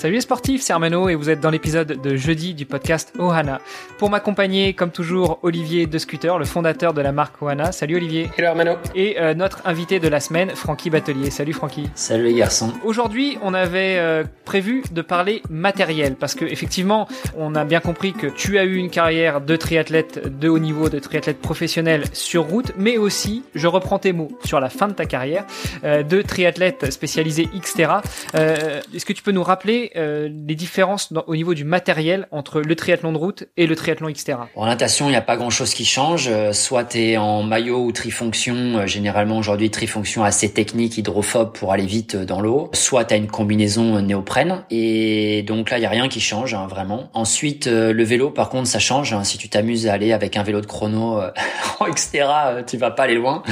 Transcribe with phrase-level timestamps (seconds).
[0.00, 3.60] Salut les sportifs, c'est Armano et vous êtes dans l'épisode de jeudi du podcast Ohana.
[3.98, 7.70] Pour m'accompagner, comme toujours, Olivier De Scooter, le fondateur de la marque Ohana.
[7.70, 8.30] Salut Olivier.
[8.38, 8.76] Hello Armano.
[8.94, 11.28] Et euh, notre invité de la semaine, Francky Batelier.
[11.30, 11.90] Salut Francky.
[11.94, 12.72] Salut les garçons.
[12.82, 17.06] Aujourd'hui, on avait euh, prévu de parler matériel parce que effectivement,
[17.36, 20.88] on a bien compris que tu as eu une carrière de triathlète de haut niveau,
[20.88, 24.94] de triathlète professionnel sur route, mais aussi, je reprends tes mots, sur la fin de
[24.94, 25.44] ta carrière,
[25.84, 28.00] euh, de triathlète spécialisé Xterra.
[28.32, 32.76] Est-ce que tu peux nous rappeler euh, les différences au niveau du matériel entre le
[32.76, 35.84] triathlon de route et le triathlon Xterra En natation, il n'y a pas grand-chose qui
[35.84, 36.28] change.
[36.28, 41.52] Euh, soit tu es en maillot ou trifonction, euh, généralement aujourd'hui trifonction assez technique, hydrophobe
[41.52, 42.70] pour aller vite dans l'eau.
[42.72, 44.64] Soit tu as une combinaison néoprène.
[44.70, 47.10] Et donc là, il n'y a rien qui change, hein, vraiment.
[47.14, 49.12] Ensuite, le vélo, par contre, ça change.
[49.12, 49.24] Hein.
[49.24, 51.20] Si tu t'amuses à aller avec un vélo de chrono
[51.80, 53.42] en Xterra, tu vas pas aller loin.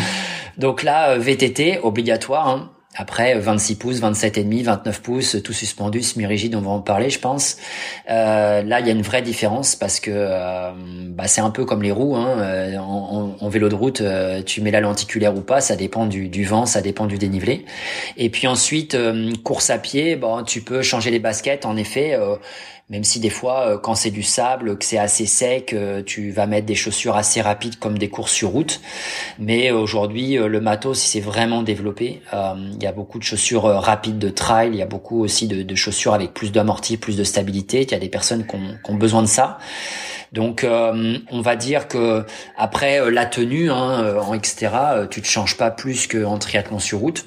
[0.56, 2.48] Donc là, VTT, obligatoire.
[2.48, 2.70] Hein.
[3.00, 7.10] Après, 26 pouces, 27 et demi, 29 pouces, tout suspendu, semi-rigide, on va en parler,
[7.10, 7.56] je pense.
[8.10, 10.72] Euh, là, il y a une vraie différence parce que euh,
[11.10, 12.16] bah, c'est un peu comme les roues.
[12.16, 12.41] Hein.
[12.41, 14.02] Euh, en, vélo de route,
[14.44, 17.64] tu mets la lenticulaire ou pas, ça dépend du, du, vent, ça dépend du dénivelé.
[18.16, 18.96] Et puis ensuite,
[19.44, 22.19] course à pied, bon, tu peux changer les baskets, en effet
[22.91, 26.31] même si des fois, euh, quand c'est du sable, que c'est assez sec, euh, tu
[26.31, 28.81] vas mettre des chaussures assez rapides comme des courses sur route.
[29.39, 32.22] Mais aujourd'hui, euh, le matos, s'est vraiment développé.
[32.33, 35.62] Il y a beaucoup de chaussures rapides de trail, il y a beaucoup aussi de,
[35.62, 37.83] de chaussures avec plus d'amorti, plus de stabilité.
[37.83, 39.59] Il y a des personnes qui ont, qui ont besoin de ça.
[40.33, 42.25] Donc, on va dire que
[42.56, 44.69] après la tenue hein, en etc.,
[45.11, 47.25] tu te changes pas plus qu'en triathlon sur route.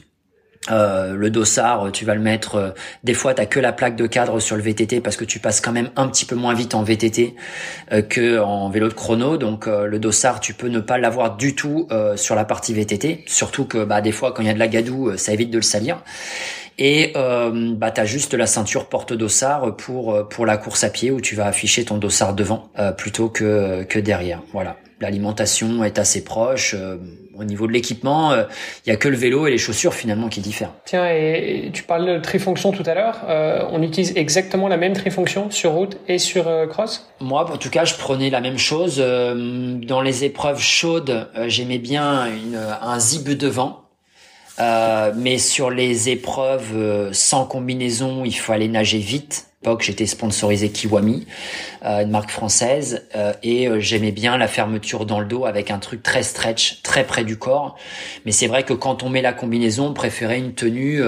[0.69, 2.55] Euh, le dossard, tu vas le mettre.
[2.55, 2.69] Euh,
[3.03, 5.59] des fois, t'as que la plaque de cadre sur le VTT parce que tu passes
[5.59, 7.35] quand même un petit peu moins vite en VTT
[7.91, 9.37] euh, que en vélo de chrono.
[9.37, 13.23] Donc, le dossard, tu peux ne pas l'avoir du tout sur la partie VTT.
[13.27, 15.57] Surtout que, bah, des fois, quand il y a de la gadoue, ça évite de
[15.57, 16.03] le salir.
[16.77, 21.11] Et euh, bah, tu as juste la ceinture porte-dossard pour, pour la course à pied
[21.11, 24.41] où tu vas afficher ton dossard devant plutôt que, que derrière.
[24.53, 24.77] Voilà.
[24.99, 26.75] L'alimentation est assez proche
[27.41, 28.43] au niveau de l'équipement, il euh,
[28.87, 30.73] y a que le vélo et les chaussures finalement qui diffèrent.
[30.85, 33.21] Tiens, et, tu parles de trifonction tout à l'heure.
[33.27, 37.11] Euh, on utilise exactement la même trifonction sur route et sur euh, cross?
[37.19, 38.97] Moi, en tout cas, je prenais la même chose.
[38.97, 43.81] dans les épreuves chaudes, j'aimais bien une, un zip devant.
[45.15, 51.27] mais sur les épreuves sans combinaison, il faut aller nager vite j'étais sponsorisé Kiwami,
[51.85, 55.71] euh, une marque française, euh, et euh, j'aimais bien la fermeture dans le dos avec
[55.71, 57.77] un truc très stretch, très près du corps.
[58.25, 61.01] Mais c'est vrai que quand on met la combinaison, on préférait une tenue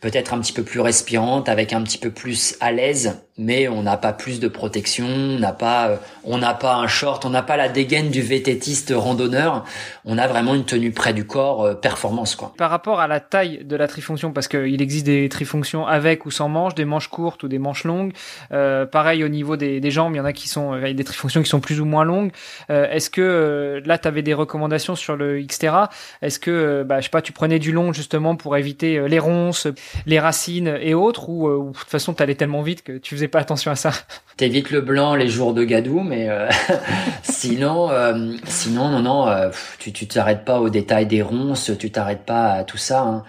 [0.00, 3.82] peut-être un petit peu plus respirante, avec un petit peu plus à l'aise, mais on
[3.82, 7.30] n'a pas plus de protection, on n'a pas, euh, on n'a pas un short, on
[7.30, 9.64] n'a pas la dégaine du vététiste randonneur.
[10.04, 12.52] On a vraiment une tenue près du corps, euh, performance quoi.
[12.56, 16.30] Par rapport à la taille de la trifonction, parce qu'il existe des trifonctions avec ou
[16.30, 18.12] sans manches, des manches courtes ou des manches longues.
[18.52, 20.90] Euh, pareil au niveau des, des, jambes, il y en a qui sont, il y
[20.90, 22.32] a des trifonctions qui sont plus ou moins longues.
[22.70, 25.90] Euh, Est-ce que là, tu avais des recommandations sur le Xterra?
[26.22, 29.66] Est-ce que, bah, je sais pas, tu prenais du long justement pour éviter les ronces
[30.06, 33.23] les racines et autres ou, euh, de toute façon t'allais tellement vite que tu faisais
[33.28, 33.92] pas attention à ça
[34.36, 36.48] T'évites le blanc les jours de gadou mais euh,
[37.22, 42.24] sinon euh, sinon non non tu tu t'arrêtes pas aux détails des ronces tu t'arrêtes
[42.24, 43.24] pas à tout ça hein.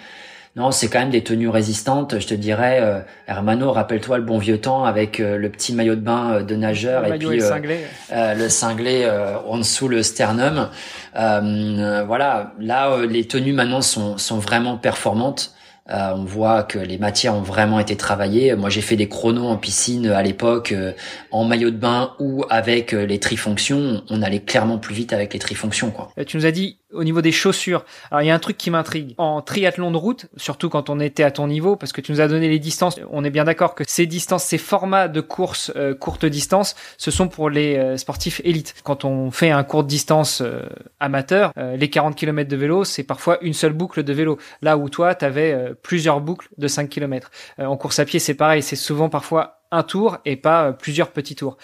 [0.57, 2.17] Non, c'est quand même des tenues résistantes.
[2.17, 6.44] Je te dirais, Hermano, rappelle-toi le bon vieux temps avec le petit maillot de bain
[6.44, 7.79] de nageur et puis le cinglé,
[8.09, 9.05] le cinglé
[9.45, 10.69] en dessous le sternum.
[11.13, 15.53] voilà, là les tenues maintenant sont, sont vraiment performantes.
[15.91, 18.56] Euh, on voit que les matières ont vraiment été travaillées.
[18.56, 20.94] Moi, j'ai fait des chronos en piscine à l'époque, euh,
[21.29, 24.02] en maillot de bain ou avec euh, les trifonctions.
[24.09, 25.91] On allait clairement plus vite avec les trifonctions.
[25.91, 26.11] Quoi.
[26.26, 27.85] Tu nous as dit au niveau des chaussures.
[28.19, 29.15] Il y a un truc qui m'intrigue.
[29.17, 32.21] En triathlon de route, surtout quand on était à ton niveau, parce que tu nous
[32.21, 35.71] as donné les distances, on est bien d'accord que ces distances, ces formats de course
[35.75, 38.75] euh, courte distance, ce sont pour les euh, sportifs élites.
[38.83, 40.61] Quand on fait un courte distance euh,
[40.99, 44.37] amateur, les 40 km de vélo, c'est parfois une seule boucle de vélo.
[44.61, 47.29] Là où toi, tu avais plusieurs boucles de 5 km.
[47.59, 51.35] en course à pied, c'est pareil, c'est souvent parfois un tour et pas plusieurs petits
[51.35, 51.58] tours.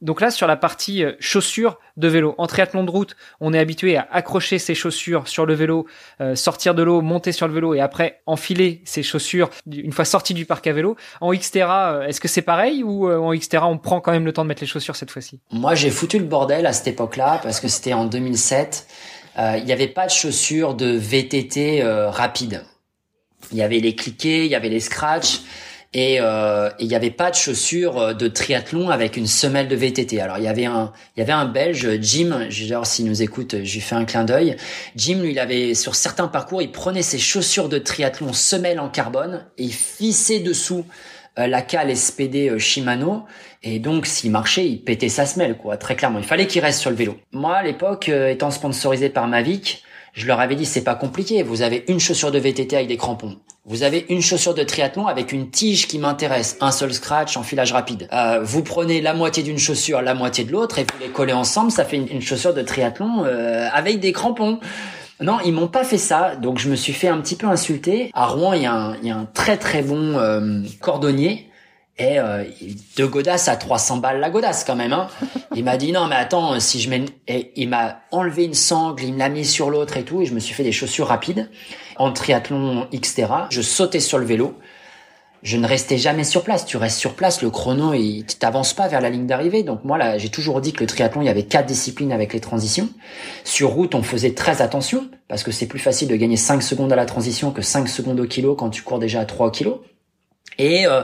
[0.00, 3.96] donc là, sur la partie chaussures de vélo, en triathlon de route, on est habitué
[3.96, 5.86] à accrocher ses chaussures sur le vélo,
[6.34, 10.34] sortir de l'eau, monter sur le vélo et après enfiler ses chaussures une fois sorti
[10.34, 10.96] du parc à vélo.
[11.20, 14.42] En Xterra, est-ce que c'est pareil ou en Xterra, on prend quand même le temps
[14.42, 15.40] de mettre les chaussures cette fois-ci?
[15.52, 18.86] Moi, j'ai foutu le bordel à cette époque-là parce que c'était en 2007.
[19.38, 22.64] Il n'y avait pas de chaussures de VTT rapide.
[23.52, 25.40] Il y avait les cliquets, il y avait les scratchs
[25.92, 29.74] et euh, il n'y avait pas de chaussures euh, de triathlon avec une semelle de
[29.74, 30.20] VTT.
[30.20, 33.56] Alors il y avait un il y avait un Belge Jim, genre s'il nous écoute,
[33.64, 34.56] je lui fais un clin d'œil.
[34.94, 38.88] Jim lui il avait sur certains parcours, il prenait ses chaussures de triathlon semelle en
[38.88, 40.86] carbone et il fissait dessous
[41.40, 43.24] euh, la cale SPD Shimano
[43.64, 46.20] et donc s'il marchait, il pétait sa semelle quoi, très clairement.
[46.20, 47.16] Il fallait qu'il reste sur le vélo.
[47.32, 51.62] Moi à l'époque étant sponsorisé par Mavic, je leur avais dit c'est pas compliqué, vous
[51.62, 53.36] avez une chaussure de VTT avec des crampons.
[53.66, 57.42] Vous avez une chaussure de triathlon avec une tige qui m'intéresse, un seul scratch en
[57.42, 58.08] filage rapide.
[58.12, 61.34] Euh, vous prenez la moitié d'une chaussure, la moitié de l'autre et vous les collez
[61.34, 64.60] ensemble, ça fait une, chaussure de triathlon euh, avec des crampons.
[65.20, 68.10] Non, ils m'ont pas fait ça, donc je me suis fait un petit peu insulter.
[68.14, 71.49] À Rouen, il y a un, très très bon euh, cordonnier
[72.00, 72.44] et euh,
[72.96, 74.92] deux godasses à 300 balles la godasse quand même.
[74.92, 75.08] Hein.
[75.54, 79.04] Il m'a dit non mais attends si je mets et il m'a enlevé une sangle,
[79.04, 81.08] il me l'a mis sur l'autre et tout et je me suis fait des chaussures
[81.08, 81.50] rapides
[81.96, 83.48] en triathlon Xterra.
[83.50, 84.58] Je sautais sur le vélo.
[85.42, 86.66] Je ne restais jamais sur place.
[86.66, 89.62] Tu restes sur place, le chrono, il t'avance pas vers la ligne d'arrivée.
[89.62, 92.34] Donc moi là, j'ai toujours dit que le triathlon, il y avait quatre disciplines avec
[92.34, 92.88] les transitions.
[93.44, 96.92] Sur route, on faisait très attention parce que c'est plus facile de gagner 5 secondes
[96.92, 99.78] à la transition que 5 secondes au kilo quand tu cours déjà à 3 kilos.
[100.58, 101.02] Et, euh,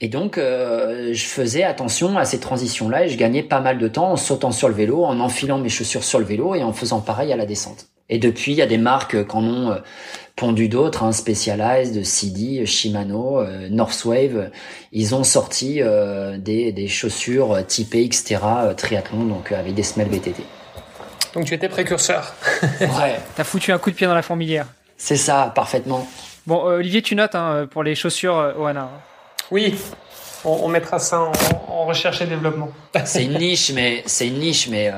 [0.00, 3.88] et donc, euh, je faisais attention à ces transitions-là et je gagnais pas mal de
[3.88, 6.72] temps en sautant sur le vélo, en enfilant mes chaussures sur le vélo et en
[6.72, 7.86] faisant pareil à la descente.
[8.08, 9.76] Et depuis, il y a des marques qui en ont euh,
[10.36, 14.50] pondu d'autres, hein, Specialized, CD, Shimano, Northwave.
[14.92, 15.80] Ils ont sorti
[16.38, 20.42] des, des chaussures typées Xterra triathlon, donc avec des semelles VTT.
[21.34, 22.34] Donc tu étais précurseur.
[22.62, 23.20] ouais.
[23.36, 24.66] T'as foutu un coup de pied dans la fourmilière.
[24.96, 26.06] C'est ça, parfaitement.
[26.50, 28.90] Bon, euh, Olivier, tu notes hein, pour les chaussures euh, Oana.
[29.52, 29.72] Oui,
[30.44, 31.30] on, mettra ça
[31.68, 32.72] en, recherche et développement.
[33.04, 34.94] c'est une niche, mais c'est une niche, mais euh,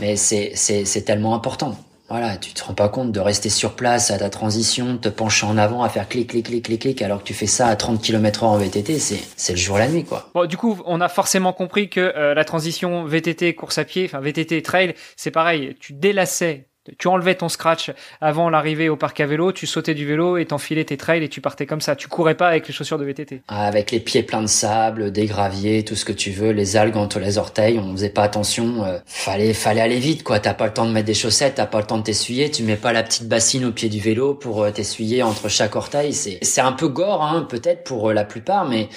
[0.00, 1.76] mais c'est c'est tellement important.
[2.08, 5.08] Voilà, tu te rends pas compte de rester sur place à ta transition, de te
[5.08, 7.66] pencher en avant, à faire clic, clic, clic, clic, clic, alors que tu fais ça
[7.66, 10.30] à 30 km h en VTT, c'est, c'est le jour et la nuit, quoi.
[10.32, 14.20] Bon, du coup, on a forcément compris que la transition VTT course à pied, enfin
[14.20, 19.26] VTT trail, c'est pareil, tu délassais tu enlevais ton scratch avant l'arrivée au parc à
[19.26, 21.96] vélo, tu sautais du vélo et t'enfilais tes trails et tu partais comme ça.
[21.96, 23.42] Tu courais pas avec les chaussures de VTT.
[23.48, 26.76] Ah, avec les pieds pleins de sable, des graviers, tout ce que tu veux, les
[26.76, 28.84] algues entre les orteils, on faisait pas attention.
[28.84, 30.40] Euh, fallait, fallait aller vite, quoi.
[30.40, 32.62] T'as pas le temps de mettre des chaussettes, t'as pas le temps de t'essuyer, tu
[32.62, 36.12] mets pas la petune bassine au pied du vélo pour euh, t'essuyer entre chaque orteil.
[36.12, 38.88] C'est, c'est un peu gore, hein, peut-être pour euh, la plupart, mais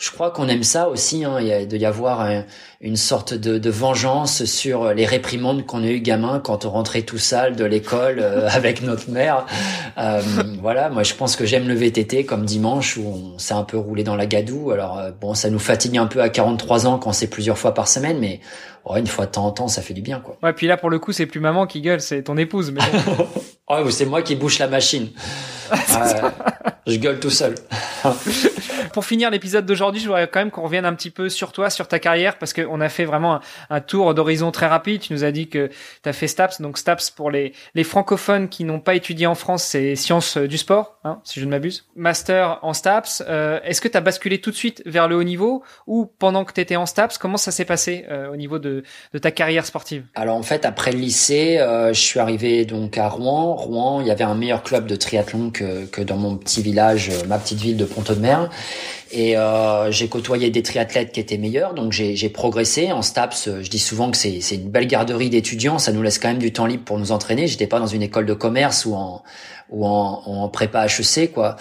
[0.00, 1.24] je crois qu'on aime ça aussi.
[1.24, 1.40] Hein.
[1.40, 2.26] Il doit y avoir
[2.80, 7.02] une sorte de, de, vengeance sur les réprimandes qu'on a eu gamin quand on rentrait
[7.02, 9.44] tout sale de l'école euh, avec notre mère.
[9.98, 10.22] Euh,
[10.62, 13.76] voilà, moi je pense que j'aime le VTT comme dimanche où on s'est un peu
[13.76, 14.70] roulé dans la gadoue.
[14.70, 17.74] Alors euh, bon, ça nous fatigue un peu à 43 ans quand c'est plusieurs fois
[17.74, 18.40] par semaine, mais
[18.96, 20.38] une fois de temps en temps, ça fait du bien, quoi.
[20.42, 22.72] Ouais, puis là, pour le coup, c'est plus maman qui gueule, c'est ton épouse.
[22.72, 22.80] Mais
[23.70, 25.10] ouais, c'est moi qui bouche la machine.
[26.86, 27.54] je gueule tout seul.
[28.92, 31.70] Pour finir l'épisode d'aujourd'hui, je voudrais quand même qu'on revienne un petit peu sur toi,
[31.70, 33.40] sur ta carrière, parce qu'on a fait vraiment
[33.70, 35.00] un, tour d'horizon très rapide.
[35.00, 35.68] Tu nous as dit que
[36.02, 36.60] tu as fait STAPS.
[36.60, 37.52] Donc STAPS, pour les,
[37.82, 41.50] francophones qui n'ont pas étudié en France, c'est sciences du sport, hein, si je ne
[41.50, 41.86] m'abuse.
[41.96, 43.22] Master en STAPS.
[43.28, 46.44] Euh, est-ce que tu as basculé tout de suite vers le haut niveau ou pendant
[46.44, 48.82] que tu étais en STAPS, comment ça s'est passé euh, au niveau de,
[49.20, 50.04] ta carrière sportive?
[50.14, 53.54] Alors en fait, après le lycée, euh, je suis arrivé donc à Rouen.
[53.54, 57.10] Rouen, il y avait un meilleur club de triathlon que, que dans mon petit village,
[57.26, 58.50] ma petite ville de Pont-de-Mer.
[59.12, 63.48] Et euh, j'ai côtoyé des triathlètes qui étaient meilleurs, donc j'ai progressé en STAPS.
[63.62, 66.52] Je dis souvent que c'est une belle garderie d'étudiants, ça nous laisse quand même du
[66.52, 67.46] temps libre pour nous entraîner.
[67.46, 69.22] J'étais pas dans une école de commerce ou en
[69.70, 71.56] ou en, en prépa HEC quoi.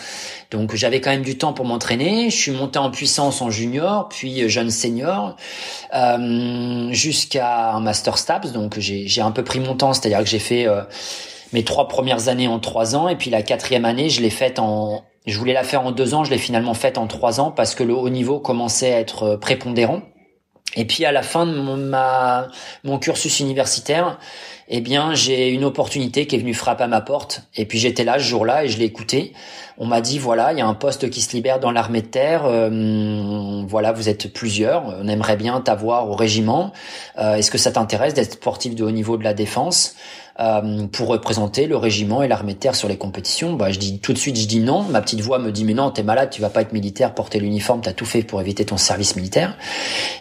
[0.52, 2.30] Donc j'avais quand même du temps pour m'entraîner.
[2.30, 5.36] Je suis monté en puissance en junior, puis jeune senior,
[5.94, 8.52] euh, jusqu'à un master STAPS.
[8.52, 10.82] Donc j'ai un peu pris mon temps, c'est-à-dire que j'ai fait euh,
[11.54, 14.60] mes trois premières années en trois ans, et puis la quatrième année je l'ai faite
[14.60, 17.52] en je voulais la faire en deux ans, je l'ai finalement faite en trois ans
[17.52, 20.02] parce que le haut niveau commençait à être prépondérant.
[20.76, 21.54] Et puis à la fin de
[22.84, 24.20] mon cursus universitaire,
[24.68, 27.44] eh bien j'ai une opportunité qui est venue frapper à ma porte.
[27.56, 29.34] Et puis j'étais là ce jour-là et je l'ai écouté.
[29.80, 32.08] On m'a dit voilà, il y a un poste qui se libère dans l'armée de
[32.08, 32.44] terre.
[32.46, 34.86] Euh, voilà, vous êtes plusieurs.
[35.02, 36.72] On aimerait bien t'avoir au régiment.
[37.18, 39.96] Euh, est-ce que ça t'intéresse d'être sportif de haut niveau de la défense?
[40.40, 43.54] Euh, pour représenter le régiment et l'armée de terre sur les compétitions.
[43.54, 44.84] Bah, je dis tout de suite, je dis non.
[44.84, 47.40] Ma petite voix me dit mais non, t'es malade, tu vas pas être militaire, porter
[47.40, 49.58] l'uniforme, t'as tout fait pour éviter ton service militaire.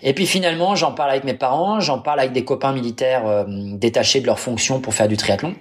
[0.02, 3.44] Et puis finalement, j'en parle avec mes parents, j'en parle avec des copains militaires euh,
[3.46, 5.54] détachés de leur fonction pour faire du triathlon.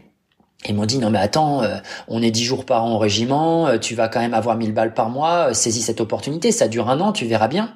[0.68, 3.78] Ils m'ont dit non mais attends, euh, on est dix jours par an au régiment,
[3.78, 7.00] tu vas quand même avoir 1000 balles par mois, saisis cette opportunité, ça dure un
[7.00, 7.76] an, tu verras bien.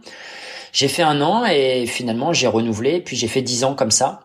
[0.74, 4.22] J'ai fait un an et finalement j'ai renouvelé, puis j'ai fait dix ans comme ça.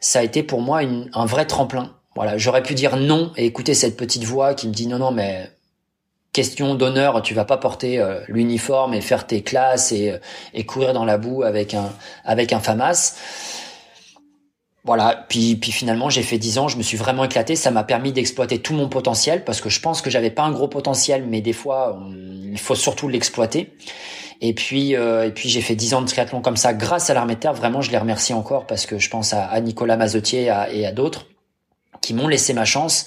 [0.00, 0.80] Ça a été pour moi
[1.12, 1.92] un vrai tremplin.
[2.14, 5.10] Voilà, j'aurais pu dire non et écouter cette petite voix qui me dit non non
[5.10, 5.50] mais
[6.32, 10.18] question d'honneur, tu vas pas porter euh, l'uniforme et faire tes classes et, euh,
[10.52, 11.90] et courir dans la boue avec un
[12.24, 13.16] avec un FAMAS.
[14.84, 17.82] Voilà, puis, puis finalement j'ai fait dix ans, je me suis vraiment éclaté, ça m'a
[17.82, 21.24] permis d'exploiter tout mon potentiel parce que je pense que j'avais pas un gros potentiel,
[21.26, 21.98] mais des fois
[22.44, 23.74] il faut surtout l'exploiter.
[24.40, 27.14] Et puis, euh, et puis j'ai fait 10 ans de triathlon comme ça grâce à
[27.14, 27.54] l'armée terre.
[27.54, 31.26] Vraiment, je les remercie encore parce que je pense à, Nicolas Mazotier et à, d'autres
[32.02, 33.06] qui m'ont laissé ma chance.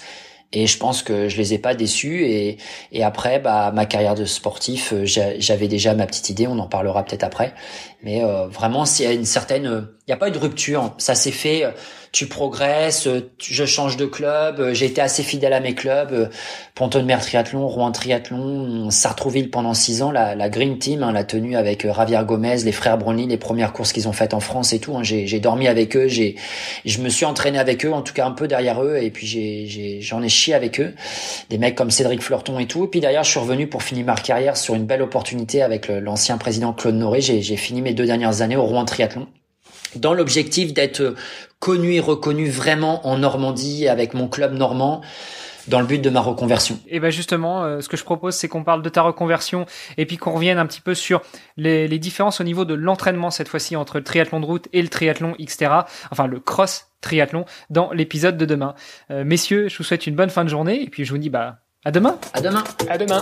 [0.51, 2.25] Et je pense que je les ai pas déçus.
[2.25, 6.47] Et, après, bah, ma carrière de sportif, euh, j'avais déjà ma petite idée.
[6.47, 7.53] On en parlera peut-être après.
[8.01, 10.93] Mais euh, vraiment, c'est une certaine, n'y a pas eu de rupture.
[10.97, 11.65] Ça s'est fait
[12.11, 13.07] tu progresses,
[13.39, 16.29] je change de club, j'ai été assez fidèle à mes clubs,
[16.73, 21.23] Ponton de Mer Triathlon, Rouen Triathlon, Sartrouville pendant six ans, la, Green Team, hein, la
[21.23, 24.39] tenue avec euh, Javier Gomez, les frères Brownlee, les premières courses qu'ils ont faites en
[24.39, 24.95] France et tout.
[24.97, 26.35] Hein, j'ai dormi avec eux, j'ai,
[26.85, 29.27] je me suis entraîné avec eux, en tout cas un peu derrière eux, et puis
[29.27, 30.93] j'ai, j'en ai, chié avec eux,
[31.49, 32.85] des mecs comme Cédric Fleurton et tout.
[32.85, 35.87] Et puis derrière, je suis revenu pour finir ma carrière sur une belle opportunité avec
[35.87, 37.21] l'ancien président Claude Noré.
[37.21, 39.27] J'ai fini mes deux dernières années au Rouen Triathlon
[39.95, 41.15] dans l'objectif d'être
[41.59, 45.01] connu et reconnu vraiment en Normandie avec mon club normand
[45.67, 46.79] dans le but de ma reconversion.
[46.87, 49.65] Et ben justement, euh, ce que je propose, c'est qu'on parle de ta reconversion
[49.97, 51.21] et puis qu'on revienne un petit peu sur
[51.57, 54.81] les, les différences au niveau de l'entraînement cette fois-ci entre le triathlon de route et
[54.81, 58.73] le triathlon Xterra, enfin le cross triathlon dans l'épisode de demain.
[59.11, 61.29] Euh, messieurs, je vous souhaite une bonne fin de journée et puis je vous dis
[61.29, 62.17] bah à demain.
[62.33, 62.63] À demain.
[62.89, 63.21] À demain.